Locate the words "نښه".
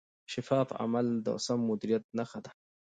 2.17-2.39